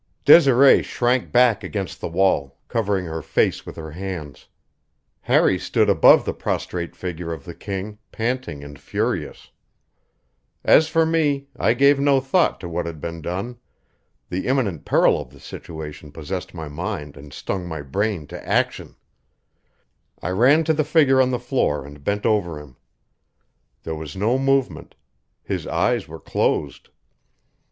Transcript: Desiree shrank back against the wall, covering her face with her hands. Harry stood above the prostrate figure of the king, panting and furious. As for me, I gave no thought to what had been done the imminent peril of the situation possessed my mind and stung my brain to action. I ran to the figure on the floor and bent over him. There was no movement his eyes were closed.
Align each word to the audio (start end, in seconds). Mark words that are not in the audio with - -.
Desiree 0.25 0.81
shrank 0.81 1.31
back 1.31 1.63
against 1.63 2.01
the 2.01 2.07
wall, 2.07 2.57
covering 2.67 3.05
her 3.05 3.21
face 3.21 3.67
with 3.67 3.75
her 3.75 3.91
hands. 3.91 4.47
Harry 5.21 5.59
stood 5.59 5.91
above 5.91 6.25
the 6.25 6.33
prostrate 6.33 6.95
figure 6.95 7.31
of 7.31 7.45
the 7.45 7.53
king, 7.53 7.99
panting 8.11 8.63
and 8.63 8.79
furious. 8.79 9.51
As 10.63 10.87
for 10.87 11.05
me, 11.05 11.49
I 11.55 11.75
gave 11.75 11.99
no 11.99 12.19
thought 12.19 12.59
to 12.61 12.67
what 12.67 12.87
had 12.87 12.99
been 12.99 13.21
done 13.21 13.59
the 14.27 14.47
imminent 14.47 14.85
peril 14.85 15.21
of 15.21 15.29
the 15.29 15.39
situation 15.39 16.11
possessed 16.11 16.55
my 16.55 16.67
mind 16.67 17.15
and 17.15 17.31
stung 17.31 17.67
my 17.67 17.83
brain 17.83 18.25
to 18.29 18.43
action. 18.43 18.95
I 20.19 20.29
ran 20.31 20.63
to 20.63 20.73
the 20.73 20.83
figure 20.83 21.21
on 21.21 21.29
the 21.29 21.37
floor 21.37 21.85
and 21.85 22.03
bent 22.03 22.25
over 22.25 22.59
him. 22.59 22.75
There 23.83 23.93
was 23.93 24.15
no 24.15 24.39
movement 24.39 24.95
his 25.43 25.67
eyes 25.67 26.07
were 26.07 26.19
closed. 26.19 26.89